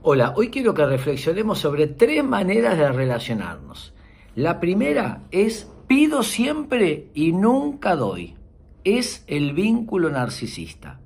[0.00, 3.94] Hola, hoy quiero que reflexionemos sobre tres maneras de relacionarnos.
[4.36, 8.36] La primera es pido siempre y nunca doy.
[8.84, 11.00] Es el vínculo narcisista.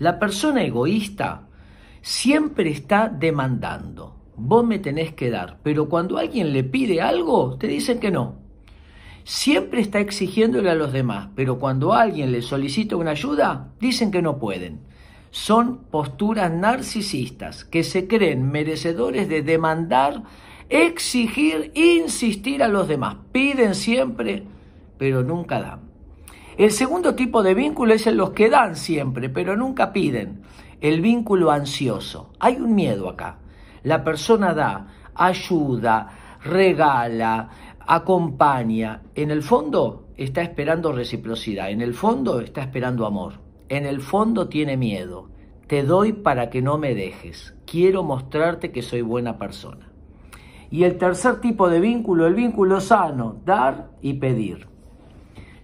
[0.00, 1.46] La persona egoísta
[2.02, 4.16] siempre está demandando.
[4.34, 8.40] Vos me tenés que dar, pero cuando alguien le pide algo, te dicen que no.
[9.22, 14.22] Siempre está exigiéndole a los demás, pero cuando alguien le solicita una ayuda, dicen que
[14.22, 14.80] no pueden.
[15.34, 20.22] Son posturas narcisistas que se creen merecedores de demandar,
[20.68, 23.16] exigir, insistir a los demás.
[23.32, 24.44] Piden siempre,
[24.96, 25.80] pero nunca dan.
[26.56, 30.42] El segundo tipo de vínculo es en los que dan siempre, pero nunca piden.
[30.80, 32.30] El vínculo ansioso.
[32.38, 33.38] Hay un miedo acá.
[33.82, 36.10] La persona da, ayuda,
[36.44, 37.48] regala,
[37.80, 39.02] acompaña.
[39.16, 43.40] En el fondo está esperando reciprocidad, en el fondo está esperando amor,
[43.76, 45.30] en el fondo tiene miedo.
[45.66, 47.54] Te doy para que no me dejes.
[47.66, 49.90] Quiero mostrarte que soy buena persona.
[50.70, 54.66] Y el tercer tipo de vínculo, el vínculo sano, dar y pedir.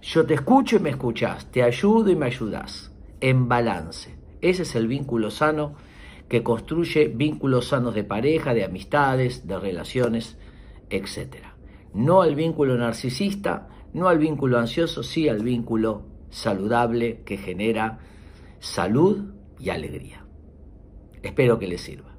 [0.01, 4.17] Yo te escucho y me escuchás, te ayudo y me ayudás, en balance.
[4.41, 5.75] Ese es el vínculo sano
[6.27, 10.37] que construye vínculos sanos de pareja, de amistades, de relaciones,
[10.89, 11.35] etc.
[11.93, 17.99] No al vínculo narcisista, no al vínculo ansioso, sí al vínculo saludable que genera
[18.59, 20.25] salud y alegría.
[21.21, 22.15] Espero que les sirva.